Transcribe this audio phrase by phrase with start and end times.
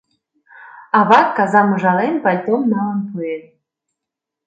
[0.99, 3.43] Ават казам ужален, пальтом налын пуэн